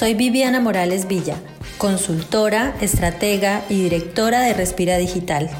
Soy 0.00 0.14
Viviana 0.14 0.60
Morales 0.60 1.06
Villa, 1.08 1.36
consultora, 1.76 2.72
estratega 2.80 3.60
y 3.68 3.82
directora 3.82 4.40
de 4.40 4.54
Respira 4.54 4.96
Digital. 4.96 5.50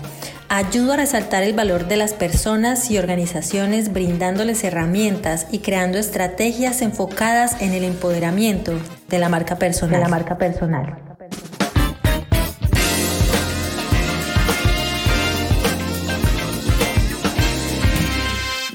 Ayudo 0.48 0.94
a 0.94 0.96
resaltar 0.96 1.42
el 1.42 1.52
valor 1.52 1.88
de 1.88 1.98
las 1.98 2.14
personas 2.14 2.90
y 2.90 2.96
organizaciones 2.96 3.92
brindándoles 3.92 4.64
herramientas 4.64 5.46
y 5.52 5.58
creando 5.58 5.98
estrategias 5.98 6.80
enfocadas 6.80 7.60
en 7.60 7.74
el 7.74 7.84
empoderamiento 7.84 8.72
de 9.10 9.18
la 9.18 9.28
marca 9.28 9.56
personal. 9.56 9.96
De 9.96 10.04
la 10.04 10.08
marca 10.08 10.38
personal. 10.38 10.96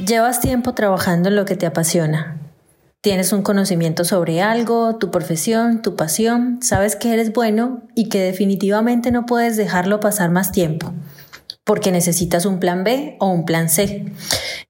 Llevas 0.06 0.42
tiempo 0.42 0.76
trabajando 0.76 1.30
en 1.30 1.36
lo 1.36 1.46
que 1.46 1.56
te 1.56 1.66
apasiona 1.66 2.35
Tienes 3.06 3.34
un 3.34 3.44
conocimiento 3.44 4.04
sobre 4.04 4.42
algo, 4.42 4.96
tu 4.96 5.12
profesión, 5.12 5.84
tu 5.84 5.96
pasión, 5.96 6.58
sabes 6.64 6.96
que 6.96 7.14
eres 7.14 7.34
bueno 7.34 7.84
y 7.94 8.10
que 8.10 8.20
definitivamente 8.20 9.12
no 9.12 9.28
puedes 9.28 9.58
dejarlo 9.58 10.00
pasar 10.00 10.32
más 10.32 10.52
tiempo, 10.52 10.92
porque 11.64 11.92
necesitas 11.92 12.48
un 12.48 12.60
plan 12.60 12.84
B 12.84 13.16
o 13.20 13.28
un 13.30 13.46
plan 13.46 13.70
C, 13.70 14.12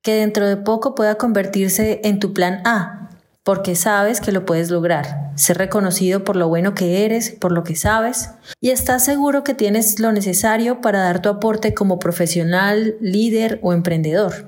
que 0.02 0.16
dentro 0.16 0.50
de 0.50 0.58
poco 0.58 0.96
pueda 0.96 1.16
convertirse 1.16 2.02
en 2.04 2.20
tu 2.20 2.34
plan 2.34 2.60
A, 2.66 3.10
porque 3.44 3.74
sabes 3.74 4.20
que 4.20 4.34
lo 4.34 4.46
puedes 4.46 4.70
lograr, 4.70 5.32
ser 5.36 5.58
reconocido 5.58 6.26
por 6.26 6.36
lo 6.36 6.50
bueno 6.50 6.76
que 6.76 7.06
eres, 7.06 7.30
por 7.30 7.54
lo 7.54 7.64
que 7.64 7.78
sabes, 7.78 8.32
y 8.60 8.72
estás 8.72 9.06
seguro 9.06 9.46
que 9.46 9.54
tienes 9.54 10.02
lo 10.02 10.12
necesario 10.12 10.82
para 10.82 11.00
dar 11.00 11.22
tu 11.22 11.30
aporte 11.30 11.74
como 11.74 12.00
profesional, 12.00 12.96
líder 13.00 13.62
o 13.64 13.72
emprendedor. 13.72 14.46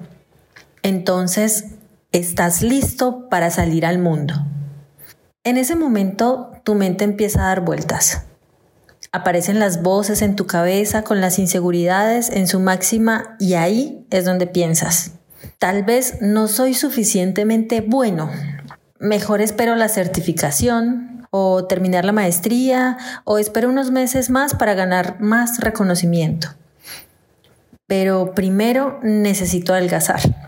Entonces, 0.84 1.77
estás 2.18 2.62
listo 2.62 3.30
para 3.30 3.50
salir 3.52 3.86
al 3.86 4.00
mundo. 4.00 4.34
En 5.44 5.58
ese 5.58 5.76
momento 5.76 6.52
tu 6.64 6.76
mente 6.76 7.04
empieza 7.04 7.42
a 7.42 7.48
dar 7.48 7.62
vueltas. 7.62 8.24
Aparecen 9.12 9.60
las 9.60 9.84
voces 9.84 10.22
en 10.22 10.36
tu 10.36 10.48
cabeza 10.48 11.04
con 11.04 11.22
las 11.22 11.40
inseguridades 11.40 12.30
en 12.30 12.48
su 12.48 12.60
máxima 12.60 13.38
y 13.40 13.54
ahí 13.54 14.06
es 14.10 14.26
donde 14.26 14.48
piensas. 14.48 15.12
Tal 15.60 15.84
vez 15.84 16.18
no 16.22 16.48
soy 16.48 16.74
suficientemente 16.74 17.82
bueno. 17.82 18.30
Mejor 19.00 19.42
espero 19.42 19.76
la 19.76 19.88
certificación 19.88 21.28
o 21.30 21.66
terminar 21.66 22.04
la 22.04 22.12
maestría 22.12 22.98
o 23.24 23.38
espero 23.38 23.70
unos 23.70 23.92
meses 23.92 24.30
más 24.30 24.56
para 24.56 24.74
ganar 24.74 25.22
más 25.22 25.60
reconocimiento. 25.60 26.50
Pero 27.86 28.34
primero 28.34 29.00
necesito 29.04 29.74
adelgazar. 29.74 30.47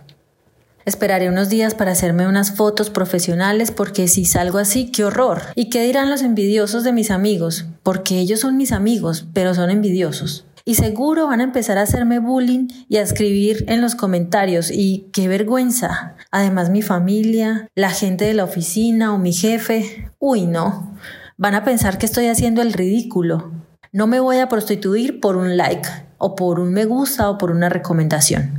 Esperaré 0.90 1.30
unos 1.30 1.50
días 1.50 1.76
para 1.76 1.92
hacerme 1.92 2.28
unas 2.28 2.56
fotos 2.56 2.90
profesionales 2.90 3.70
porque 3.70 4.08
si 4.08 4.26
salgo 4.26 4.58
así, 4.58 4.92
qué 4.92 5.04
horror. 5.04 5.44
¿Y 5.54 5.70
qué 5.70 5.84
dirán 5.84 6.10
los 6.10 6.24
envidiosos 6.24 6.84
de 6.84 6.94
mis 6.94 7.12
amigos? 7.12 7.68
Porque 7.84 8.18
ellos 8.18 8.40
son 8.40 8.58
mis 8.58 8.72
amigos, 8.72 9.28
pero 9.32 9.54
son 9.54 9.70
envidiosos. 9.70 10.48
Y 10.66 10.74
seguro 10.74 11.28
van 11.28 11.42
a 11.42 11.44
empezar 11.44 11.78
a 11.78 11.84
hacerme 11.84 12.18
bullying 12.18 12.70
y 12.88 12.98
a 12.98 13.04
escribir 13.04 13.66
en 13.68 13.82
los 13.82 13.94
comentarios. 13.94 14.72
Y 14.72 15.12
qué 15.14 15.28
vergüenza. 15.28 16.16
Además 16.32 16.72
mi 16.72 16.82
familia, 16.82 17.68
la 17.76 17.92
gente 17.92 18.26
de 18.26 18.34
la 18.34 18.46
oficina 18.46 19.14
o 19.14 19.20
mi 19.20 19.32
jefe. 19.32 20.10
Uy, 20.18 20.48
no. 20.48 20.98
Van 21.38 21.54
a 21.54 21.64
pensar 21.64 22.00
que 22.00 22.08
estoy 22.08 22.26
haciendo 22.26 22.64
el 22.64 22.74
ridículo. 22.74 23.52
No 23.92 24.08
me 24.08 24.20
voy 24.20 24.40
a 24.40 24.50
prostituir 24.50 25.20
por 25.20 25.38
un 25.38 25.56
like 25.56 25.88
o 26.18 26.36
por 26.36 26.60
un 26.60 26.74
me 26.74 26.86
gusta 26.86 27.30
o 27.30 27.38
por 27.38 27.52
una 27.52 27.70
recomendación. 27.70 28.59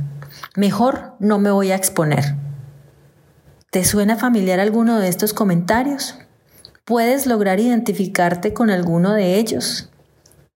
Mejor 0.57 1.13
no 1.19 1.39
me 1.39 1.49
voy 1.49 1.71
a 1.71 1.77
exponer. 1.77 2.35
¿Te 3.71 3.85
suena 3.85 4.17
familiar 4.17 4.59
alguno 4.59 4.99
de 4.99 5.07
estos 5.07 5.33
comentarios? 5.33 6.17
¿Puedes 6.83 7.25
lograr 7.25 7.61
identificarte 7.61 8.53
con 8.53 8.69
alguno 8.69 9.13
de 9.13 9.37
ellos? 9.37 9.89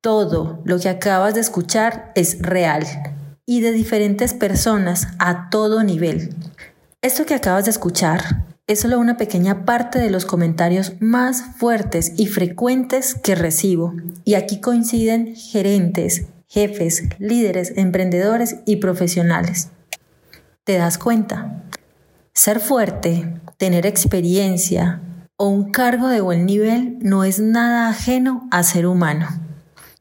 Todo 0.01 0.59
lo 0.66 0.79
que 0.79 0.89
acabas 0.89 1.34
de 1.34 1.39
escuchar 1.39 2.11
es 2.16 2.41
real 2.41 2.85
y 3.45 3.61
de 3.61 3.72
diferentes 3.72 4.34
personas 4.34 5.07
a 5.17 5.50
todo 5.50 5.81
nivel. 5.81 6.35
Esto 7.01 7.25
que 7.25 7.35
acabas 7.35 7.63
de 7.63 7.72
escuchar 7.72 8.44
es 8.67 8.81
solo 8.81 9.00
una 9.00 9.16
pequeña 9.16 9.63
parte 9.63 10.00
de 10.00 10.09
los 10.09 10.25
comentarios 10.25 10.91
más 11.00 11.41
fuertes 11.57 12.11
y 12.17 12.28
frecuentes 12.28 13.16
que 13.16 13.35
recibo. 13.35 13.94
Y 14.25 14.34
aquí 14.34 14.59
coinciden 14.59 15.38
gerentes, 15.38 16.25
jefes, 16.50 17.03
líderes, 17.17 17.72
emprendedores 17.78 18.57
y 18.66 18.78
profesionales 18.78 19.69
te 20.65 20.77
das 20.77 20.97
cuenta. 20.97 21.63
Ser 22.33 22.59
fuerte, 22.59 23.39
tener 23.57 23.85
experiencia 23.85 25.01
o 25.37 25.47
un 25.47 25.71
cargo 25.71 26.09
de 26.09 26.21
buen 26.21 26.45
nivel 26.45 26.97
no 27.01 27.23
es 27.23 27.39
nada 27.39 27.87
ajeno 27.87 28.47
a 28.51 28.63
ser 28.63 28.87
humano, 28.87 29.27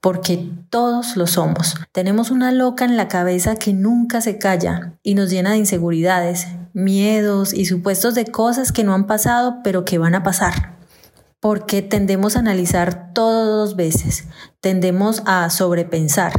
porque 0.00 0.50
todos 0.70 1.16
lo 1.16 1.26
somos. 1.26 1.76
Tenemos 1.92 2.30
una 2.30 2.50
loca 2.50 2.84
en 2.84 2.96
la 2.96 3.08
cabeza 3.08 3.56
que 3.56 3.72
nunca 3.72 4.20
se 4.20 4.38
calla 4.38 4.94
y 5.02 5.14
nos 5.14 5.30
llena 5.30 5.52
de 5.52 5.58
inseguridades, 5.58 6.48
miedos 6.72 7.52
y 7.52 7.66
supuestos 7.66 8.14
de 8.14 8.24
cosas 8.24 8.72
que 8.72 8.84
no 8.84 8.94
han 8.94 9.06
pasado 9.06 9.60
pero 9.62 9.84
que 9.84 9.98
van 9.98 10.14
a 10.14 10.24
pasar 10.24 10.74
porque 11.44 11.82
tendemos 11.82 12.36
a 12.36 12.38
analizar 12.38 13.12
todo 13.12 13.58
dos 13.58 13.76
veces, 13.76 14.24
tendemos 14.62 15.22
a 15.26 15.50
sobrepensar 15.50 16.32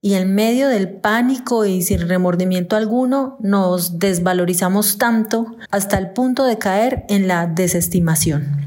y 0.00 0.14
en 0.14 0.34
medio 0.34 0.66
del 0.66 0.90
pánico 0.90 1.66
y 1.66 1.82
sin 1.82 2.08
remordimiento 2.08 2.74
alguno 2.74 3.36
nos 3.38 4.00
desvalorizamos 4.00 4.98
tanto 4.98 5.54
hasta 5.70 5.98
el 5.98 6.10
punto 6.10 6.42
de 6.46 6.58
caer 6.58 7.04
en 7.08 7.28
la 7.28 7.46
desestimación. 7.46 8.66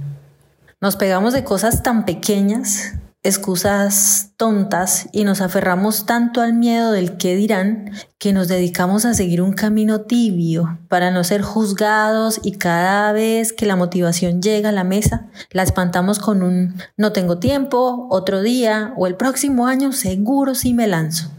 Nos 0.79 0.95
pegamos 0.95 1.33
de 1.33 1.43
cosas 1.43 1.83
tan 1.83 2.05
pequeñas 2.05 2.93
excusas 3.23 4.31
tontas 4.35 5.07
y 5.13 5.23
nos 5.23 5.39
aferramos 5.39 6.05
tanto 6.05 6.41
al 6.41 6.53
miedo 6.53 6.91
del 6.91 7.15
qué 7.15 7.37
dirán 7.37 7.91
que 8.19 8.33
nos 8.33 8.49
dedicamos 8.49 9.05
a 9.05 9.13
seguir 9.13 9.41
un 9.41 9.53
camino 9.53 10.01
tibio 10.01 10.77
para 10.89 11.09
no 11.09 11.23
ser 11.23 11.41
juzgados 11.41 12.41
y 12.43 12.57
cada 12.57 13.13
vez 13.13 13.53
que 13.53 13.65
la 13.65 13.77
motivación 13.77 14.41
llega 14.41 14.69
a 14.69 14.73
la 14.73 14.83
mesa 14.83 15.27
la 15.51 15.63
espantamos 15.63 16.19
con 16.19 16.43
un 16.43 16.75
no 16.97 17.13
tengo 17.13 17.37
tiempo, 17.37 18.07
otro 18.09 18.41
día 18.41 18.93
o 18.97 19.07
el 19.07 19.15
próximo 19.15 19.67
año 19.67 19.93
seguro 19.93 20.53
sí 20.53 20.73
me 20.73 20.87
lanzo. 20.87 21.31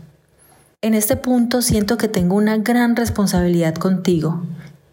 En 0.80 0.94
este 0.94 1.16
punto 1.16 1.60
siento 1.60 1.98
que 1.98 2.08
tengo 2.08 2.36
una 2.36 2.56
gran 2.56 2.96
responsabilidad 2.96 3.74
contigo 3.74 4.42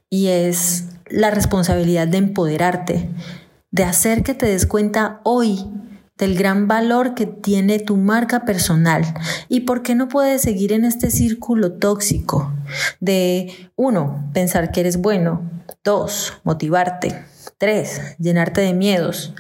y 0.10 0.28
es 0.28 0.86
la 1.08 1.32
responsabilidad 1.32 2.10
de 2.10 2.18
empoderarte, 2.18 3.10
de 3.72 3.84
hacer 3.86 4.24
que 4.24 4.34
te 4.34 4.46
des 4.46 4.66
cuenta 4.66 5.22
hoy 5.24 5.66
del 6.22 6.38
gran 6.38 6.68
valor 6.68 7.16
que 7.16 7.26
tiene 7.26 7.80
tu 7.80 7.98
marca 7.98 8.46
personal. 8.46 9.04
Y 9.50 9.62
por 9.62 9.82
qué 9.82 9.96
no 9.96 10.08
puedes 10.08 10.44
seguir 10.44 10.72
en 10.72 10.86
este 10.86 11.10
círculo 11.10 11.74
tóxico 11.74 12.54
de 13.00 13.72
uno, 13.76 14.30
pensar 14.32 14.72
que 14.72 14.82
eres 14.82 14.98
bueno, 14.98 15.42
dos, 15.84 16.34
motivarte, 16.44 17.26
tres, 17.58 18.16
llenarte 18.20 18.62
de 18.62 18.74
miedos, 18.74 19.34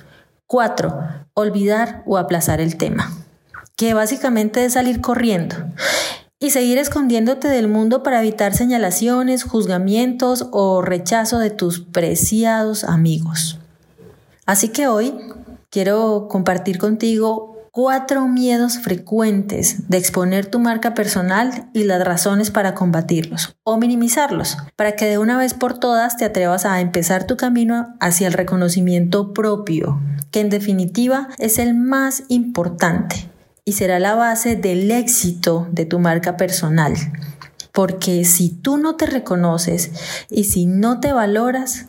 cuatro, 0.47 0.99
olvidar 1.35 2.01
o 2.07 2.17
aplazar 2.17 2.59
el 2.59 2.77
tema, 2.77 3.11
que 3.75 3.93
básicamente 3.93 4.65
es 4.65 4.73
salir 4.73 5.01
corriendo 5.01 5.55
y 6.39 6.49
seguir 6.49 6.79
escondiéndote 6.79 7.47
del 7.47 7.67
mundo 7.67 8.01
para 8.01 8.21
evitar 8.21 8.55
señalaciones, 8.55 9.43
juzgamientos 9.43 10.47
o 10.51 10.81
rechazo 10.81 11.37
de 11.37 11.51
tus 11.51 11.79
preciados 11.79 12.83
amigos. 12.85 13.59
Así 14.47 14.69
que 14.69 14.87
hoy 14.87 15.13
quiero 15.71 16.27
compartir 16.29 16.77
contigo 16.77 17.57
cuatro 17.71 18.27
miedos 18.27 18.79
frecuentes 18.79 19.87
de 19.87 19.97
exponer 19.97 20.45
tu 20.45 20.59
marca 20.59 20.93
personal 20.93 21.69
y 21.73 21.85
las 21.85 22.03
razones 22.03 22.51
para 22.51 22.75
combatirlos 22.75 23.55
o 23.63 23.77
minimizarlos, 23.77 24.57
para 24.75 24.97
que 24.97 25.05
de 25.05 25.17
una 25.17 25.37
vez 25.37 25.53
por 25.53 25.79
todas 25.79 26.17
te 26.17 26.25
atrevas 26.25 26.65
a 26.65 26.81
empezar 26.81 27.25
tu 27.25 27.37
camino 27.37 27.95
hacia 28.01 28.27
el 28.27 28.33
reconocimiento 28.33 29.33
propio, 29.33 30.01
que 30.31 30.41
en 30.41 30.49
definitiva 30.49 31.29
es 31.37 31.57
el 31.59 31.73
más 31.73 32.23
importante 32.27 33.29
y 33.63 33.71
será 33.71 33.99
la 33.99 34.15
base 34.15 34.57
del 34.57 34.91
éxito 34.91 35.69
de 35.71 35.85
tu 35.85 35.99
marca 35.99 36.35
personal. 36.35 36.93
Porque 37.71 38.25
si 38.25 38.49
tú 38.49 38.77
no 38.77 38.97
te 38.97 39.05
reconoces 39.05 39.91
y 40.29 40.43
si 40.43 40.65
no 40.65 40.99
te 40.99 41.13
valoras, 41.13 41.85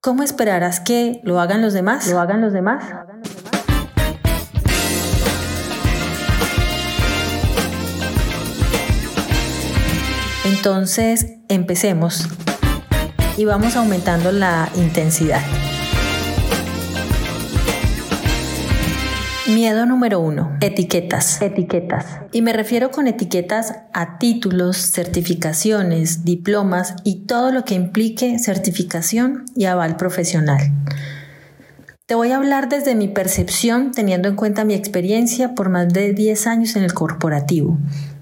¿Cómo 0.00 0.22
esperarás 0.22 0.78
que 0.78 1.20
lo 1.24 1.40
hagan 1.40 1.60
los 1.60 1.72
demás? 1.72 2.06
¿Lo 2.06 2.20
hagan 2.20 2.40
los 2.40 2.52
demás? 2.52 2.84
Entonces, 10.44 11.38
empecemos 11.48 12.28
y 13.36 13.44
vamos 13.44 13.74
aumentando 13.74 14.30
la 14.30 14.68
intensidad. 14.76 15.42
Miedo 19.48 19.86
número 19.86 20.20
uno, 20.20 20.58
etiquetas. 20.60 21.40
Etiquetas. 21.40 22.04
Y 22.32 22.42
me 22.42 22.52
refiero 22.52 22.90
con 22.90 23.06
etiquetas 23.06 23.76
a 23.94 24.18
títulos, 24.18 24.76
certificaciones, 24.76 26.26
diplomas 26.26 26.94
y 27.02 27.24
todo 27.24 27.50
lo 27.50 27.64
que 27.64 27.74
implique 27.74 28.38
certificación 28.38 29.46
y 29.56 29.64
aval 29.64 29.96
profesional. 29.96 30.58
Te 32.04 32.14
voy 32.14 32.32
a 32.32 32.36
hablar 32.36 32.68
desde 32.68 32.94
mi 32.94 33.08
percepción, 33.08 33.92
teniendo 33.92 34.28
en 34.28 34.36
cuenta 34.36 34.66
mi 34.66 34.74
experiencia 34.74 35.54
por 35.54 35.70
más 35.70 35.88
de 35.94 36.12
10 36.12 36.46
años 36.46 36.76
en 36.76 36.82
el 36.82 36.92
corporativo, 36.92 37.78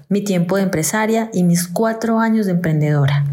mi 0.07 0.23
tiempo 0.23 0.55
de 0.55 0.63
empresaria 0.63 1.29
y 1.33 1.43
mis 1.43 1.67
4 1.67 2.21
años 2.21 2.45
de 2.45 2.53
emprendedora. 2.53 3.25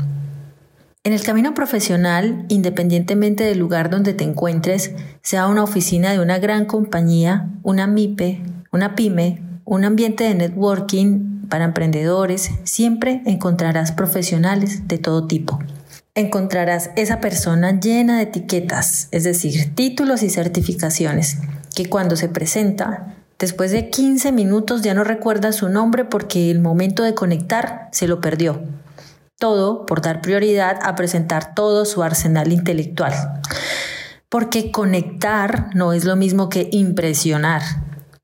En 1.05 1.13
el 1.13 1.23
camino 1.23 1.55
profesional, 1.55 2.47
independientemente 2.49 3.45
del 3.45 3.59
lugar 3.59 3.91
donde 3.91 4.15
te 4.15 4.25
encuentres, 4.25 4.93
sea 5.23 5.47
una 5.47 5.63
oficina 5.63 6.13
de 6.13 6.19
una 6.19 6.39
gran 6.39 6.65
compañía, 6.65 7.51
una 7.63 7.87
MIPE, 7.87 8.43
una 8.73 8.95
PYME, 8.95 9.43
un 9.65 9.85
ambiente 9.85 10.25
de 10.25 10.35
networking 10.35 11.47
para 11.49 11.67
emprendedores, 11.67 12.51
siempre 12.65 13.23
encontrarás 13.27 13.93
profesionales 13.93 14.89
de 14.89 14.99
todo 14.99 15.27
tipo 15.27 15.61
encontrarás 16.15 16.91
esa 16.95 17.21
persona 17.21 17.81
llena 17.81 18.19
de 18.19 18.23
etiquetas, 18.23 19.09
es 19.11 19.25
decir, 19.25 19.75
títulos 19.75 20.23
y 20.23 20.31
certificaciones, 20.31 21.39
que 21.75 21.87
cuando 21.87 22.15
se 22.15 22.29
presenta, 22.29 23.17
después 23.39 23.73
de 23.73 23.91
15 23.91 24.31
minutos 24.31 24.83
ya 24.83 24.95
no 24.95 25.03
recuerda 25.03 25.51
su 25.53 25.69
nombre 25.69 26.05
porque 26.05 26.53
el 26.53 26.61
momento 26.61 27.03
de 27.03 27.15
conectar 27.15 27.89
se 27.91 28.07
lo 28.07 28.21
perdió. 28.21 28.63
Todo 29.45 29.85
por 29.85 30.01
dar 30.01 30.23
prioridad 30.23 30.79
a 30.83 30.95
presentar 30.95 31.55
todo 31.55 31.85
su 31.85 32.03
arsenal 32.03 32.51
intelectual. 32.51 33.13
Porque 34.31 34.71
conectar 34.71 35.69
no 35.75 35.93
es 35.93 36.07
lo 36.07 36.17
mismo 36.17 36.49
que 36.49 36.71
impresionar. 36.73 37.61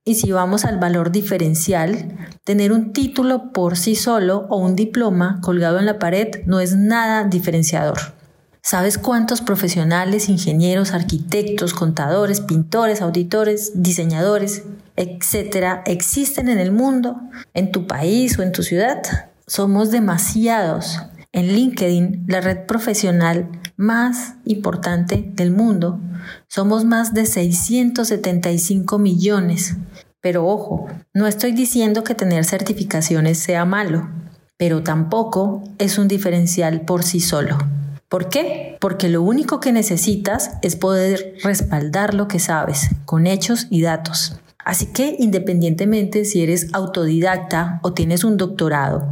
Y 0.02 0.14
si 0.14 0.32
vamos 0.32 0.64
al 0.64 0.78
valor 0.78 1.12
diferencial, 1.12 2.17
tener 2.43 2.72
un 2.72 2.94
título 2.94 3.52
por 3.52 3.76
sí 3.76 3.96
solo 3.96 4.46
o 4.49 4.56
un 4.56 4.76
diploma 4.76 5.40
colgado 5.43 5.78
en 5.78 5.84
la 5.84 5.99
pared 5.99 6.28
no 6.46 6.58
es 6.58 6.75
nada 6.75 7.25
diferenciador. 7.25 7.99
¿Sabes 8.62 8.96
cuántos 8.96 9.43
profesionales, 9.43 10.31
ingenieros, 10.31 10.94
arquitectos, 10.94 11.75
contadores, 11.75 12.40
pintores, 12.40 13.02
auditores, 13.02 13.72
diseñadores, 13.75 14.62
etcétera, 14.96 15.82
existen 15.84 16.49
en 16.49 16.58
el 16.58 16.72
mundo, 16.72 17.20
en 17.52 17.72
tu 17.72 17.87
país 17.87 18.38
o 18.38 18.43
en 18.43 18.52
tu 18.52 18.62
ciudad? 18.62 19.02
Somos 19.46 19.90
demasiados. 19.90 21.00
En 21.32 21.47
LinkedIn, 21.55 22.25
la 22.27 22.41
red 22.41 22.67
profesional 22.67 23.49
más 23.77 24.35
importante 24.44 25.31
del 25.35 25.53
mundo, 25.53 26.00
somos 26.49 26.85
más 26.85 27.15
de 27.15 27.25
675 27.25 28.99
millones. 28.99 29.77
Pero 30.21 30.47
ojo, 30.47 30.88
no 31.15 31.29
estoy 31.29 31.53
diciendo 31.53 32.03
que 32.03 32.17
tener 32.17 32.44
certificaciones 32.44 33.38
sea 33.38 33.65
malo, 33.65 34.11
pero 34.56 34.82
tampoco 34.82 35.62
es 35.79 35.99
un 35.99 36.09
diferencial 36.09 36.81
por 36.82 37.05
sí 37.05 37.21
solo. 37.21 37.56
¿Por 38.09 38.29
qué? 38.29 38.77
Porque 38.81 39.09
lo 39.09 39.23
único 39.23 39.61
que 39.61 39.71
necesitas 39.71 40.50
es 40.62 40.75
poder 40.75 41.37
respaldar 41.44 42.12
lo 42.12 42.27
que 42.27 42.41
sabes 42.41 42.91
con 43.05 43.29
hechos 43.29 43.69
y 43.71 43.82
datos. 43.82 44.37
Así 44.65 44.87
que 44.87 45.15
independientemente 45.21 46.25
si 46.25 46.43
eres 46.43 46.75
autodidacta 46.75 47.79
o 47.82 47.93
tienes 47.94 48.25
un 48.25 48.37
doctorado, 48.37 49.06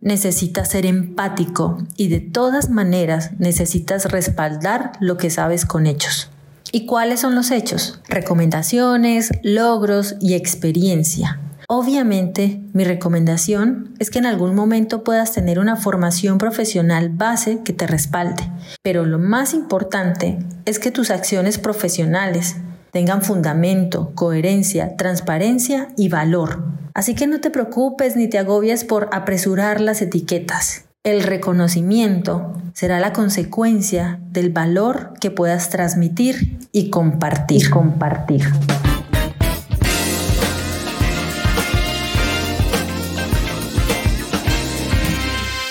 necesitas 0.00 0.70
ser 0.70 0.86
empático 0.86 1.78
y 1.96 2.08
de 2.08 2.20
todas 2.20 2.70
maneras 2.70 3.32
necesitas 3.38 4.10
respaldar 4.10 4.92
lo 5.00 5.16
que 5.16 5.30
sabes 5.30 5.64
con 5.64 5.86
hechos. 5.86 6.30
¿Y 6.72 6.86
cuáles 6.86 7.20
son 7.20 7.34
los 7.34 7.50
hechos? 7.50 8.00
Recomendaciones, 8.08 9.30
logros 9.42 10.16
y 10.20 10.34
experiencia. 10.34 11.40
Obviamente, 11.72 12.60
mi 12.72 12.82
recomendación 12.82 13.94
es 14.00 14.10
que 14.10 14.18
en 14.18 14.26
algún 14.26 14.56
momento 14.56 15.04
puedas 15.04 15.32
tener 15.32 15.60
una 15.60 15.76
formación 15.76 16.36
profesional 16.36 17.10
base 17.10 17.60
que 17.64 17.72
te 17.72 17.86
respalde, 17.86 18.42
pero 18.82 19.06
lo 19.06 19.20
más 19.20 19.54
importante 19.54 20.40
es 20.64 20.80
que 20.80 20.90
tus 20.90 21.10
acciones 21.10 21.58
profesionales 21.58 22.56
tengan 22.90 23.22
fundamento, 23.22 24.12
coherencia, 24.14 24.96
transparencia 24.96 25.88
y 25.96 26.08
valor. 26.08 26.64
Así 26.94 27.14
que 27.14 27.26
no 27.26 27.40
te 27.40 27.50
preocupes 27.50 28.16
ni 28.16 28.28
te 28.28 28.38
agobies 28.38 28.84
por 28.84 29.08
apresurar 29.12 29.80
las 29.80 30.02
etiquetas. 30.02 30.84
El 31.02 31.22
reconocimiento 31.22 32.52
será 32.74 33.00
la 33.00 33.12
consecuencia 33.12 34.20
del 34.32 34.50
valor 34.50 35.14
que 35.20 35.30
puedas 35.30 35.70
transmitir 35.70 36.58
y 36.72 36.90
compartir. 36.90 37.70
compartir. 37.70 38.44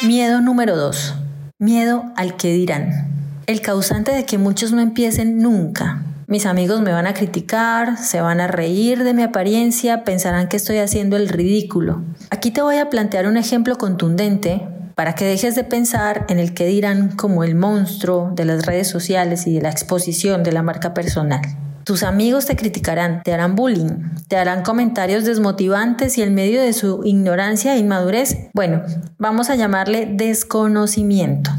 Miedo 0.07 0.41
número 0.41 0.75
2. 0.75 1.15
Miedo 1.59 2.05
al 2.15 2.35
que 2.35 2.51
dirán. 2.53 3.09
El 3.45 3.61
causante 3.61 4.11
de 4.11 4.25
que 4.25 4.39
muchos 4.39 4.71
no 4.71 4.81
empiecen 4.81 5.37
nunca. 5.37 6.01
Mis 6.29 6.45
amigos 6.45 6.81
me 6.81 6.91
van 6.91 7.07
a 7.07 7.15
criticar, 7.15 7.97
se 7.97 8.21
van 8.21 8.39
a 8.39 8.45
reír 8.45 9.03
de 9.03 9.15
mi 9.15 9.23
apariencia, 9.23 10.03
pensarán 10.03 10.47
que 10.47 10.57
estoy 10.57 10.77
haciendo 10.77 11.17
el 11.17 11.27
ridículo. 11.27 12.03
Aquí 12.29 12.51
te 12.51 12.61
voy 12.61 12.77
a 12.77 12.91
plantear 12.91 13.25
un 13.25 13.35
ejemplo 13.35 13.79
contundente 13.79 14.61
para 14.93 15.15
que 15.15 15.25
dejes 15.25 15.55
de 15.55 15.63
pensar 15.63 16.27
en 16.29 16.37
el 16.37 16.53
que 16.53 16.67
dirán 16.67 17.15
como 17.15 17.43
el 17.43 17.55
monstruo 17.55 18.31
de 18.35 18.45
las 18.45 18.67
redes 18.67 18.87
sociales 18.87 19.47
y 19.47 19.55
de 19.55 19.61
la 19.63 19.71
exposición 19.71 20.43
de 20.43 20.51
la 20.51 20.61
marca 20.61 20.93
personal. 20.93 21.41
Tus 21.83 22.03
amigos 22.03 22.45
te 22.45 22.55
criticarán, 22.55 23.23
te 23.23 23.33
harán 23.33 23.55
bullying, 23.55 24.11
te 24.27 24.37
harán 24.37 24.61
comentarios 24.61 25.25
desmotivantes 25.25 26.19
y 26.19 26.21
en 26.21 26.35
medio 26.35 26.61
de 26.61 26.73
su 26.73 27.01
ignorancia 27.05 27.73
e 27.73 27.79
inmadurez, 27.79 28.37
bueno, 28.53 28.83
vamos 29.17 29.49
a 29.49 29.55
llamarle 29.55 30.07
desconocimiento 30.13 31.49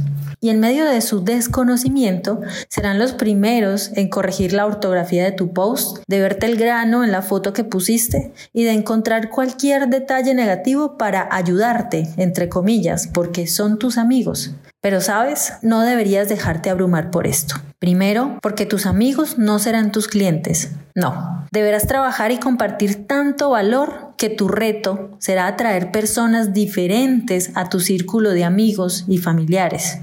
y 0.41 0.49
en 0.49 0.61
medio 0.61 0.87
de 0.87 1.01
su 1.01 1.23
desconocimiento 1.23 2.41
serán 2.69 2.99
los 2.99 3.13
primeros 3.13 3.91
en 3.95 4.09
corregir 4.09 4.53
la 4.53 4.67
ortografía 4.67 5.23
de 5.25 5.33
tu 5.33 5.53
post, 5.53 5.99
de 6.07 6.21
verte 6.21 6.47
el 6.47 6.57
grano 6.57 7.05
en 7.05 7.13
la 7.13 7.23
foto 7.23 7.53
que 7.53 7.65
pusiste 7.65 8.33
y 8.53 8.65
de 8.65 8.73
encontrar 8.73 9.29
cualquier 9.31 9.89
detalle 9.89 10.35
negativo 10.35 10.97
para 10.97 11.29
ayudarte, 11.31 12.09
entre 12.17 12.49
comillas, 12.49 13.07
porque 13.07 13.47
son 13.47 13.79
tus 13.79 13.99
amigos. 13.99 14.55
Pero 14.81 15.03
sabes, 15.03 15.53
no 15.61 15.83
deberías 15.83 16.31
dejarte 16.31 16.71
abrumar 16.71 17.11
por 17.11 17.27
esto. 17.27 17.57
Primero, 17.79 18.39
porque 18.41 18.65
tus 18.65 18.87
amigos 18.87 19.37
no 19.37 19.59
serán 19.59 19.93
tus 19.93 20.09
clientes. 20.09 20.71
No, 20.95 21.47
deberás 21.53 21.87
trabajar 21.87 22.33
y 22.33 22.39
compartir 22.39 23.07
tanto 23.07 23.51
valor 23.51 24.15
que 24.17 24.31
tu 24.31 24.49
reto 24.49 25.11
será 25.19 25.47
atraer 25.47 25.93
personas 25.93 26.55
diferentes 26.55 27.51
a 27.55 27.69
tu 27.69 27.81
círculo 27.81 28.31
de 28.31 28.45
amigos 28.45 29.05
y 29.07 29.19
familiares. 29.19 29.99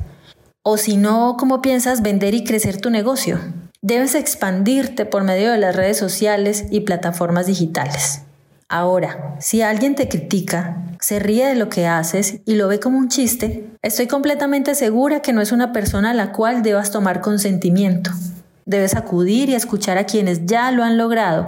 O 0.70 0.76
si 0.76 0.98
no, 0.98 1.38
¿cómo 1.40 1.62
piensas 1.62 2.02
vender 2.02 2.34
y 2.34 2.44
crecer 2.44 2.82
tu 2.82 2.90
negocio? 2.90 3.40
Debes 3.82 4.16
expandirte 4.16 5.06
por 5.06 5.24
medio 5.24 5.50
de 5.50 5.58
las 5.58 5.74
redes 5.74 5.96
sociales 5.96 6.66
y 6.70 6.82
plataformas 6.82 7.46
digitales. 7.48 8.24
Ahora, 8.68 9.38
si 9.40 9.62
alguien 9.62 9.96
te 9.96 10.10
critica, 10.10 10.84
se 11.00 11.20
ríe 11.20 11.46
de 11.46 11.56
lo 11.56 11.70
que 11.70 11.88
haces 11.88 12.42
y 12.44 12.56
lo 12.56 12.68
ve 12.68 12.82
como 12.82 12.98
un 12.98 13.08
chiste, 13.08 13.70
estoy 13.82 14.08
completamente 14.08 14.76
segura 14.76 15.22
que 15.22 15.32
no 15.32 15.40
es 15.40 15.54
una 15.54 15.72
persona 15.72 16.12
a 16.12 16.14
la 16.14 16.34
cual 16.34 16.64
debas 16.64 16.92
tomar 16.92 17.22
consentimiento. 17.22 18.12
Debes 18.66 18.94
acudir 18.98 19.48
y 19.48 19.56
escuchar 19.56 19.98
a 19.98 20.06
quienes 20.06 20.48
ya 20.48 20.70
lo 20.72 20.84
han 20.84 20.98
logrado. 20.98 21.48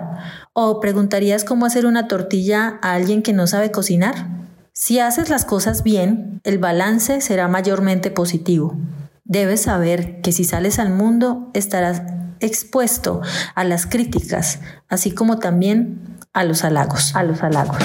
¿O 0.53 0.79
preguntarías 0.79 1.43
cómo 1.43 1.65
hacer 1.65 1.85
una 1.85 2.07
tortilla 2.07 2.79
a 2.81 2.93
alguien 2.93 3.21
que 3.21 3.33
no 3.33 3.47
sabe 3.47 3.69
cocinar? 3.69 4.15
Si 4.71 4.99
haces 4.99 5.29
las 5.29 5.43
cosas 5.43 5.83
bien, 5.83 6.39
el 6.45 6.57
balance 6.57 7.19
será 7.19 7.49
mayormente 7.49 8.11
positivo. 8.11 8.77
Debes 9.29 9.61
saber 9.61 10.21
que 10.21 10.31
si 10.31 10.43
sales 10.43 10.79
al 10.79 10.89
mundo 10.89 11.51
estarás 11.53 12.01
expuesto 12.39 13.21
a 13.53 13.63
las 13.63 13.85
críticas, 13.85 14.59
así 14.87 15.11
como 15.11 15.37
también 15.37 16.17
a 16.33 16.43
los 16.43 16.63
halagos, 16.63 17.15
a 17.15 17.21
los 17.21 17.43
halagos. 17.43 17.77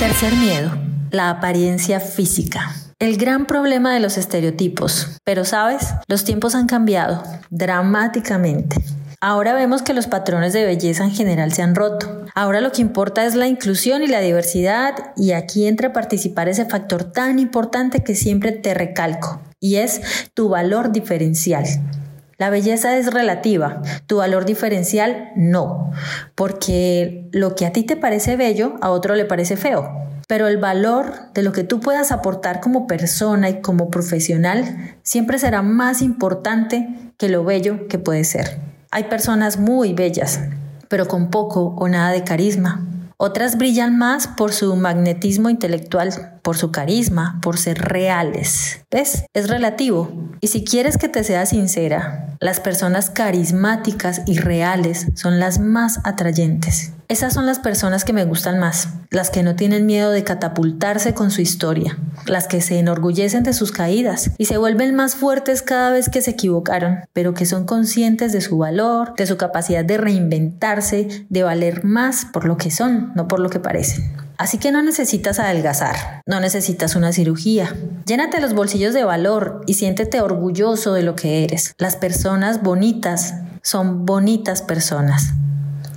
Tercer 0.00 0.34
miedo, 0.34 0.76
la 1.12 1.30
apariencia 1.30 2.00
física. 2.00 2.74
El 2.98 3.18
gran 3.18 3.46
problema 3.46 3.94
de 3.94 4.00
los 4.00 4.18
estereotipos. 4.18 5.20
Pero 5.22 5.44
sabes, 5.44 5.94
los 6.08 6.24
tiempos 6.24 6.56
han 6.56 6.66
cambiado 6.66 7.22
dramáticamente. 7.50 8.82
Ahora 9.20 9.52
vemos 9.52 9.82
que 9.82 9.94
los 9.94 10.06
patrones 10.06 10.52
de 10.52 10.64
belleza 10.64 11.02
en 11.02 11.10
general 11.10 11.52
se 11.52 11.62
han 11.62 11.74
roto. 11.74 12.24
Ahora 12.36 12.60
lo 12.60 12.70
que 12.70 12.82
importa 12.82 13.26
es 13.26 13.34
la 13.34 13.48
inclusión 13.48 14.04
y 14.04 14.06
la 14.06 14.20
diversidad 14.20 14.94
y 15.16 15.32
aquí 15.32 15.66
entra 15.66 15.88
a 15.88 15.92
participar 15.92 16.48
ese 16.48 16.66
factor 16.66 17.02
tan 17.02 17.40
importante 17.40 18.04
que 18.04 18.14
siempre 18.14 18.52
te 18.52 18.74
recalco 18.74 19.40
y 19.58 19.76
es 19.76 20.00
tu 20.34 20.48
valor 20.48 20.92
diferencial. 20.92 21.64
La 22.36 22.48
belleza 22.48 22.96
es 22.96 23.12
relativa, 23.12 23.82
tu 24.06 24.18
valor 24.18 24.44
diferencial 24.44 25.32
no, 25.34 25.90
porque 26.36 27.28
lo 27.32 27.56
que 27.56 27.66
a 27.66 27.72
ti 27.72 27.82
te 27.82 27.96
parece 27.96 28.36
bello, 28.36 28.76
a 28.80 28.90
otro 28.90 29.16
le 29.16 29.24
parece 29.24 29.56
feo. 29.56 29.90
Pero 30.28 30.46
el 30.46 30.58
valor 30.58 31.32
de 31.34 31.42
lo 31.42 31.50
que 31.50 31.64
tú 31.64 31.80
puedas 31.80 32.12
aportar 32.12 32.60
como 32.60 32.86
persona 32.86 33.48
y 33.48 33.62
como 33.62 33.90
profesional 33.90 34.94
siempre 35.02 35.40
será 35.40 35.62
más 35.62 36.02
importante 36.02 36.88
que 37.16 37.28
lo 37.28 37.42
bello 37.42 37.88
que 37.88 37.98
puede 37.98 38.22
ser. 38.22 38.77
Hay 38.90 39.04
personas 39.04 39.58
muy 39.58 39.92
bellas, 39.92 40.40
pero 40.88 41.06
con 41.08 41.30
poco 41.30 41.74
o 41.76 41.88
nada 41.88 42.10
de 42.10 42.24
carisma. 42.24 42.86
Otras 43.18 43.58
brillan 43.58 43.98
más 43.98 44.28
por 44.28 44.54
su 44.54 44.74
magnetismo 44.76 45.50
intelectual, 45.50 46.37
por 46.48 46.56
su 46.56 46.70
carisma, 46.70 47.38
por 47.42 47.58
ser 47.58 47.78
reales. 47.78 48.80
¿Ves? 48.90 49.26
Es 49.34 49.50
relativo. 49.50 50.10
Y 50.40 50.46
si 50.46 50.64
quieres 50.64 50.96
que 50.96 51.10
te 51.10 51.22
sea 51.22 51.44
sincera, 51.44 52.38
las 52.40 52.58
personas 52.58 53.10
carismáticas 53.10 54.22
y 54.24 54.38
reales 54.38 55.08
son 55.14 55.40
las 55.40 55.58
más 55.58 56.00
atrayentes. 56.04 56.92
Esas 57.08 57.34
son 57.34 57.44
las 57.44 57.58
personas 57.58 58.06
que 58.06 58.14
me 58.14 58.24
gustan 58.24 58.58
más, 58.58 58.88
las 59.10 59.28
que 59.28 59.42
no 59.42 59.56
tienen 59.56 59.84
miedo 59.84 60.10
de 60.10 60.24
catapultarse 60.24 61.12
con 61.12 61.30
su 61.30 61.42
historia, 61.42 61.98
las 62.24 62.48
que 62.48 62.62
se 62.62 62.78
enorgullecen 62.78 63.42
de 63.42 63.52
sus 63.52 63.70
caídas 63.70 64.30
y 64.38 64.46
se 64.46 64.56
vuelven 64.56 64.94
más 64.94 65.16
fuertes 65.16 65.60
cada 65.60 65.90
vez 65.90 66.08
que 66.08 66.22
se 66.22 66.30
equivocaron, 66.30 67.00
pero 67.12 67.34
que 67.34 67.44
son 67.44 67.66
conscientes 67.66 68.32
de 68.32 68.40
su 68.40 68.56
valor, 68.56 69.12
de 69.18 69.26
su 69.26 69.36
capacidad 69.36 69.84
de 69.84 69.98
reinventarse, 69.98 71.26
de 71.28 71.42
valer 71.42 71.84
más 71.84 72.24
por 72.24 72.46
lo 72.46 72.56
que 72.56 72.70
son, 72.70 73.12
no 73.14 73.28
por 73.28 73.38
lo 73.38 73.50
que 73.50 73.60
parecen. 73.60 74.27
Así 74.38 74.58
que 74.58 74.70
no 74.70 74.82
necesitas 74.82 75.40
adelgazar, 75.40 76.22
no 76.24 76.38
necesitas 76.38 76.94
una 76.94 77.12
cirugía. 77.12 77.74
Llénate 78.06 78.40
los 78.40 78.54
bolsillos 78.54 78.94
de 78.94 79.02
valor 79.02 79.62
y 79.66 79.74
siéntete 79.74 80.20
orgulloso 80.20 80.94
de 80.94 81.02
lo 81.02 81.16
que 81.16 81.42
eres. 81.42 81.74
Las 81.76 81.96
personas 81.96 82.62
bonitas 82.62 83.34
son 83.62 84.06
bonitas 84.06 84.62
personas. 84.62 85.32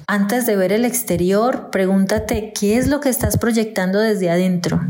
Antes 0.07 0.48
de 0.48 0.55
ver 0.55 0.71
el 0.74 0.86
exterior, 0.86 1.69
pregúntate 1.69 2.51
qué 2.60 2.79
es 2.79 2.88
lo 2.88 3.00
que 3.00 3.10
estás 3.10 3.38
proyectando 3.38 4.00
desde 4.00 4.31
adentro 4.31 4.81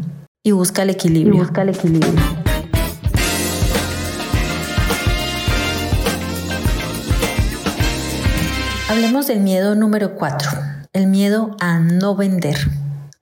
y 0.43 0.51
busca 0.51 0.83
el 0.83 0.91
equilibrio. 0.91 1.41
busca 1.41 1.63
el 1.63 1.69
equilibrio. 1.69 2.13
Hablemos 8.87 9.27
del 9.27 9.41
miedo 9.41 9.75
número 9.75 10.15
4, 10.15 10.51
el 10.93 11.07
miedo 11.07 11.57
a 11.59 11.79
no 11.79 12.15
vender. 12.15 12.57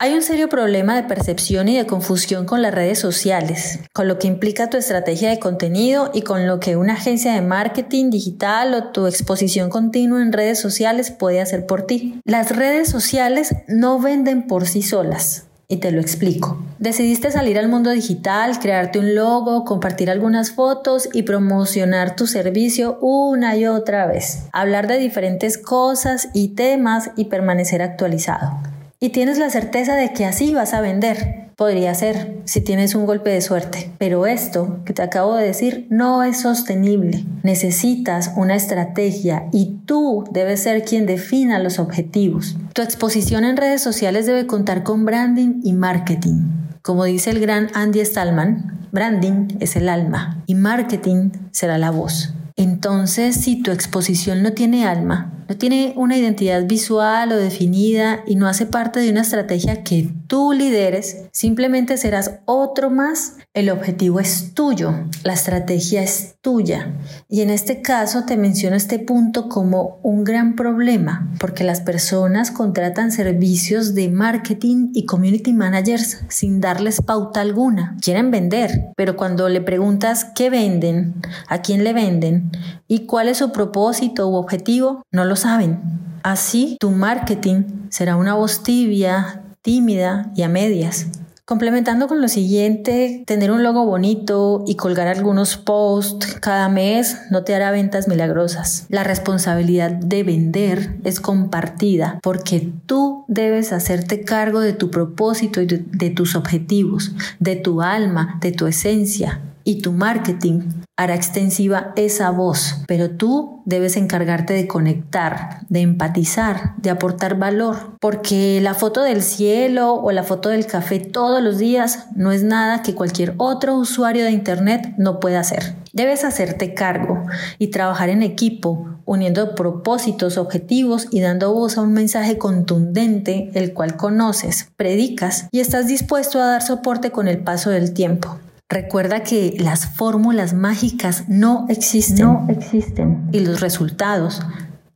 Hay 0.01 0.13
un 0.13 0.21
serio 0.21 0.47
problema 0.47 0.95
de 0.95 1.03
percepción 1.03 1.67
y 1.67 1.75
de 1.75 1.85
confusión 1.85 2.45
con 2.45 2.61
las 2.61 2.73
redes 2.73 2.99
sociales, 2.99 3.81
con 3.91 4.07
lo 4.07 4.17
que 4.17 4.27
implica 4.27 4.69
tu 4.69 4.77
estrategia 4.77 5.29
de 5.29 5.39
contenido 5.39 6.09
y 6.13 6.21
con 6.21 6.47
lo 6.47 6.61
que 6.61 6.77
una 6.77 6.93
agencia 6.93 7.33
de 7.33 7.41
marketing 7.41 8.09
digital 8.09 8.73
o 8.75 8.91
tu 8.91 9.07
exposición 9.07 9.69
continua 9.69 10.21
en 10.21 10.31
redes 10.31 10.57
sociales 10.57 11.11
puede 11.11 11.41
hacer 11.41 11.65
por 11.65 11.81
ti. 11.81 12.21
Las 12.23 12.55
redes 12.55 12.87
sociales 12.87 13.53
no 13.67 13.99
venden 13.99 14.47
por 14.47 14.67
sí 14.67 14.83
solas. 14.83 15.47
Y 15.67 15.77
te 15.77 15.91
lo 15.91 15.99
explico. 15.99 16.57
Decidiste 16.79 17.29
salir 17.29 17.59
al 17.59 17.67
mundo 17.67 17.91
digital, 17.91 18.57
crearte 18.59 18.99
un 18.99 19.15
logo, 19.15 19.65
compartir 19.65 20.09
algunas 20.09 20.51
fotos 20.51 21.09
y 21.11 21.23
promocionar 21.23 22.15
tu 22.15 22.25
servicio 22.25 22.97
una 23.01 23.57
y 23.57 23.67
otra 23.67 24.07
vez. 24.07 24.43
Hablar 24.53 24.87
de 24.87 24.97
diferentes 24.97 25.57
cosas 25.57 26.29
y 26.33 26.55
temas 26.55 27.11
y 27.17 27.25
permanecer 27.25 27.81
actualizado 27.81 28.61
y 29.01 29.09
tienes 29.09 29.37
la 29.37 29.49
certeza 29.49 29.95
de 29.95 30.11
que 30.11 30.25
así 30.25 30.53
vas 30.53 30.73
a 30.73 30.81
vender. 30.81 31.49
Podría 31.55 31.93
ser 31.93 32.41
si 32.45 32.61
tienes 32.61 32.95
un 32.95 33.05
golpe 33.05 33.29
de 33.29 33.41
suerte, 33.41 33.91
pero 33.97 34.25
esto 34.25 34.79
que 34.85 34.93
te 34.93 35.01
acabo 35.01 35.35
de 35.35 35.45
decir 35.45 35.87
no 35.89 36.23
es 36.23 36.41
sostenible. 36.41 37.25
Necesitas 37.43 38.31
una 38.37 38.55
estrategia 38.55 39.49
y 39.51 39.79
tú 39.85 40.23
debes 40.31 40.63
ser 40.63 40.83
quien 40.83 41.05
defina 41.05 41.59
los 41.59 41.79
objetivos. 41.79 42.57
Tu 42.73 42.81
exposición 42.81 43.43
en 43.43 43.57
redes 43.57 43.81
sociales 43.81 44.25
debe 44.25 44.47
contar 44.47 44.83
con 44.83 45.05
branding 45.05 45.61
y 45.63 45.73
marketing. 45.73 46.47
Como 46.81 47.03
dice 47.03 47.29
el 47.29 47.39
gran 47.41 47.67
Andy 47.73 48.05
Stallman, 48.05 48.87
branding 48.91 49.47
es 49.59 49.75
el 49.75 49.89
alma 49.89 50.41
y 50.45 50.55
marketing 50.55 51.31
será 51.51 51.77
la 51.77 51.91
voz. 51.91 52.33
Entonces, 52.55 53.35
si 53.35 53.61
tu 53.61 53.71
exposición 53.71 54.43
no 54.43 54.53
tiene 54.53 54.85
alma, 54.85 55.38
no 55.49 55.57
tiene 55.57 55.93
una 55.95 56.15
identidad 56.15 56.63
visual 56.67 57.31
o 57.31 57.35
definida 57.35 58.23
y 58.27 58.35
no 58.35 58.47
hace 58.47 58.67
parte 58.67 58.99
de 58.99 59.09
una 59.09 59.21
estrategia 59.21 59.83
que 59.83 60.07
tú 60.27 60.53
lideres, 60.53 61.25
simplemente 61.31 61.97
serás 61.97 62.39
otro 62.45 62.91
más. 62.91 63.37
El 63.55 63.71
objetivo 63.71 64.19
es 64.19 64.53
tuyo, 64.53 64.93
la 65.23 65.33
estrategia 65.33 66.03
es 66.03 66.35
tuya. 66.41 66.93
Y 67.27 67.41
en 67.41 67.49
este 67.49 67.81
caso 67.81 68.25
te 68.25 68.37
menciono 68.37 68.75
este 68.75 68.99
punto 68.99 69.49
como 69.49 69.99
un 70.03 70.23
gran 70.23 70.55
problema, 70.55 71.27
porque 71.39 71.63
las 71.63 71.81
personas 71.81 72.51
contratan 72.51 73.11
servicios 73.11 73.95
de 73.95 74.09
marketing 74.09 74.91
y 74.93 75.07
community 75.07 75.51
managers 75.51 76.19
sin 76.29 76.61
darles 76.61 77.01
pauta 77.01 77.41
alguna. 77.41 77.97
Quieren 78.01 78.29
vender, 78.29 78.91
pero 78.95 79.17
cuando 79.17 79.49
le 79.49 79.61
preguntas 79.61 80.27
qué 80.35 80.51
venden, 80.51 81.15
a 81.47 81.63
quién 81.63 81.83
le 81.83 81.93
venden 81.93 82.51
y 82.87 83.07
cuál 83.07 83.29
es 83.29 83.37
su 83.37 83.51
propósito 83.51 84.27
u 84.29 84.35
objetivo, 84.35 85.01
no 85.11 85.25
lo 85.25 85.35
saben. 85.39 85.79
Así, 86.23 86.77
tu 86.79 86.91
marketing 86.91 87.63
será 87.89 88.15
una 88.15 88.35
voz 88.35 88.61
tibia, 88.61 89.41
tímida 89.61 90.31
y 90.35 90.43
a 90.43 90.49
medias. 90.49 91.07
Complementando 91.49 92.07
con 92.07 92.21
lo 92.21 92.27
siguiente, 92.27 93.23
tener 93.25 93.49
un 93.49 93.63
logo 93.63 93.83
bonito 93.83 94.63
y 94.67 94.75
colgar 94.75 95.07
algunos 95.07 95.57
posts 95.57 96.35
cada 96.39 96.69
mes 96.69 97.17
no 97.31 97.43
te 97.43 97.55
hará 97.55 97.71
ventas 97.71 98.07
milagrosas. 98.07 98.85
La 98.89 99.03
responsabilidad 99.03 99.89
de 99.89 100.21
vender 100.21 100.99
es 101.03 101.19
compartida 101.19 102.19
porque 102.21 102.71
tú 102.85 103.25
debes 103.27 103.73
hacerte 103.73 104.21
cargo 104.21 104.59
de 104.59 104.73
tu 104.73 104.91
propósito 104.91 105.59
y 105.59 105.65
de, 105.65 106.09
tus 106.11 106.35
objetivos, 106.35 107.13
de 107.39 107.55
tu 107.55 107.81
alma, 107.81 108.37
de 108.41 108.51
tu 108.51 108.67
esencia 108.67 109.41
y 109.69 109.75
tu 109.75 109.91
marketing 109.91 110.61
hará 110.97 111.13
extensiva 111.13 111.93
esa 111.95 112.31
voz, 112.31 112.77
pero 112.87 113.11
tú 113.11 113.61
debes 113.65 113.97
encargarte 113.97 114.53
de 114.53 114.67
conectar, 114.67 115.59
de 115.69 115.81
empatizar, 115.81 116.73
de 116.77 116.89
aportar 116.89 117.37
valor, 117.37 117.95
porque 118.01 118.59
la 118.63 118.73
foto 118.73 119.03
del 119.03 119.21
cielo 119.21 119.93
o 119.93 120.11
la 120.11 120.23
foto 120.23 120.49
del 120.49 120.65
café 120.65 120.99
todos 120.99 121.43
los 121.43 121.59
días 121.59 122.07
no 122.15 122.31
es 122.31 122.41
nada 122.41 122.81
que 122.81 122.95
cualquier 122.95 123.35
otro 123.37 123.75
usuario 123.75 124.23
de 124.23 124.31
Internet 124.31 124.95
no 124.97 125.19
pueda 125.19 125.41
hacer. 125.41 125.75
Debes 125.93 126.23
hacerte 126.23 126.73
cargo 126.73 127.21
y 127.59 127.67
trabajar 127.67 128.09
en 128.09 128.23
equipo, 128.23 128.97
uniendo 129.05 129.53
propósitos, 129.53 130.39
objetivos 130.39 131.07
y 131.11 131.21
dando 131.21 131.53
voz 131.53 131.77
a 131.77 131.81
un 131.81 131.93
mensaje 131.93 132.39
contundente, 132.39 133.51
el 133.53 133.75
cual 133.75 133.97
conoces, 133.97 134.71
predicas 134.77 135.47
y 135.51 135.59
estás 135.59 135.87
dispuesto 135.87 136.41
a 136.41 136.47
dar 136.47 136.63
soporte 136.63 137.11
con 137.11 137.27
el 137.27 137.43
paso 137.43 137.69
del 137.69 137.93
tiempo. 137.93 138.39
Recuerda 138.71 139.23
que 139.23 139.55
las 139.57 139.87
fórmulas 139.95 140.53
mágicas 140.53 141.23
no 141.27 141.65
existen. 141.69 142.27
No 142.27 142.45
existen. 142.49 143.27
Y 143.31 143.39
los 143.39 143.61
resultados 143.61 144.43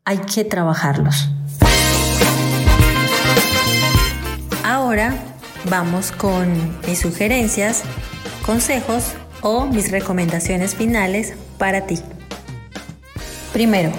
hay 0.05 0.19
que 0.19 0.43
trabajarlos. 0.43 1.27
Ahora 4.63 5.15
vamos 5.71 6.11
con 6.11 6.53
mis 6.85 6.99
sugerencias, 6.99 7.81
consejos 8.45 9.13
o 9.41 9.65
mis 9.65 9.89
recomendaciones 9.89 10.75
finales 10.75 11.33
para 11.57 11.87
ti. 11.87 11.99
Primero, 13.53 13.91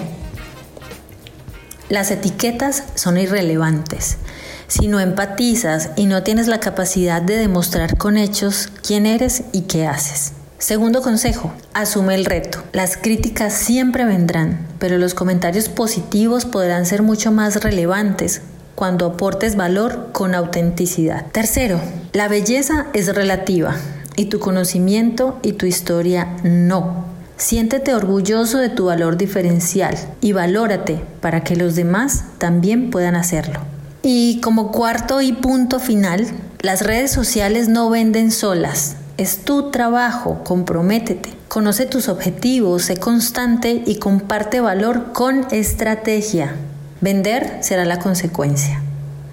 las 1.89 2.11
etiquetas 2.11 2.85
son 2.95 3.17
irrelevantes. 3.17 4.19
Si 4.67 4.87
no 4.87 4.99
empatizas 4.99 5.91
y 5.95 6.05
no 6.05 6.23
tienes 6.23 6.47
la 6.47 6.59
capacidad 6.59 7.21
de 7.21 7.37
demostrar 7.37 7.97
con 7.97 8.17
hechos 8.17 8.69
quién 8.85 9.05
eres 9.05 9.43
y 9.51 9.61
qué 9.61 9.87
haces. 9.87 10.33
Segundo 10.57 11.01
consejo, 11.01 11.53
asume 11.73 12.15
el 12.15 12.25
reto. 12.25 12.63
Las 12.71 12.97
críticas 12.97 13.53
siempre 13.53 14.05
vendrán, 14.05 14.65
pero 14.79 14.97
los 14.97 15.13
comentarios 15.13 15.69
positivos 15.69 16.45
podrán 16.45 16.85
ser 16.85 17.03
mucho 17.03 17.31
más 17.31 17.61
relevantes 17.61 18.41
cuando 18.73 19.05
aportes 19.05 19.55
valor 19.55 20.09
con 20.11 20.33
autenticidad. 20.33 21.27
Tercero, 21.31 21.79
la 22.13 22.27
belleza 22.27 22.87
es 22.93 23.13
relativa 23.13 23.75
y 24.15 24.25
tu 24.25 24.39
conocimiento 24.39 25.39
y 25.43 25.53
tu 25.53 25.65
historia 25.65 26.37
no. 26.43 27.05
Siéntete 27.37 27.93
orgulloso 27.93 28.57
de 28.57 28.69
tu 28.69 28.85
valor 28.85 29.17
diferencial 29.17 29.97
y 30.21 30.31
valórate 30.31 31.01
para 31.19 31.43
que 31.43 31.57
los 31.57 31.75
demás 31.75 32.23
también 32.37 32.89
puedan 32.91 33.15
hacerlo. 33.15 33.74
Y 34.07 34.39
como 34.41 34.71
cuarto 34.71 35.19
y 35.21 35.33
punto 35.33 35.79
final, 35.79 36.27
las 36.61 36.83
redes 36.83 37.11
sociales 37.11 37.69
no 37.69 37.89
venden 37.89 38.29
solas. 38.29 38.97
Es 39.17 39.39
tu 39.39 39.71
trabajo, 39.71 40.43
comprométete. 40.43 41.33
Conoce 41.47 41.87
tus 41.87 42.07
objetivos, 42.07 42.83
sé 42.83 42.97
constante 42.97 43.81
y 43.83 43.95
comparte 43.95 44.61
valor 44.61 45.11
con 45.11 45.47
estrategia. 45.49 46.55
Vender 47.01 47.57
será 47.61 47.83
la 47.83 47.97
consecuencia. 47.97 48.79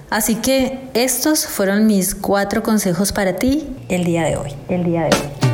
Así 0.09 0.37
que 0.37 0.89
estos 0.95 1.45
fueron 1.45 1.87
mis 1.87 2.15
cuatro 2.15 2.63
consejos 2.63 3.13
para 3.13 3.37
ti 3.37 3.77
el 3.91 4.05
día 4.05 4.25
de 4.25 4.39
hoy. 4.39 4.55
El 4.71 4.85
día 4.85 5.03
de 5.03 5.09
hoy. 5.09 5.53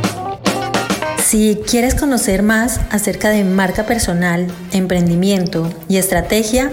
Si 1.29 1.61
quieres 1.69 1.95
conocer 1.95 2.43
más 2.43 2.81
acerca 2.91 3.29
de 3.29 3.45
marca 3.45 3.85
personal, 3.85 4.47
emprendimiento 4.73 5.69
y 5.87 5.99
estrategia, 5.99 6.71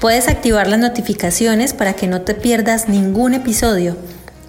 Puedes 0.00 0.26
activar 0.28 0.66
las 0.66 0.80
notificaciones 0.80 1.74
para 1.74 1.92
que 1.92 2.06
no 2.06 2.22
te 2.22 2.34
pierdas 2.34 2.88
ningún 2.88 3.34
episodio. 3.34 3.98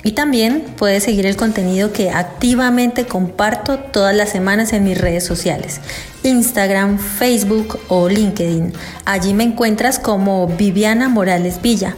Y 0.01 0.13
también 0.13 0.63
puedes 0.77 1.03
seguir 1.03 1.25
el 1.25 1.36
contenido 1.36 1.91
que 1.91 2.10
activamente 2.10 3.05
comparto 3.05 3.77
todas 3.77 4.15
las 4.15 4.29
semanas 4.29 4.72
en 4.72 4.86
mis 4.86 4.98
redes 4.98 5.25
sociales, 5.25 5.81
Instagram, 6.24 6.98
Facebook 6.98 7.81
o 7.89 8.08
LinkedIn. 8.08 8.72
Allí 9.03 9.34
me 9.34 9.43
encuentras 9.43 10.00
como 10.00 10.48
Viviana 10.48 11.10
Morales 11.10 11.62
Villa. 11.62 11.98